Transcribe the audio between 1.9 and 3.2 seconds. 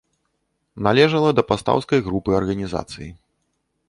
групы арганізацыі.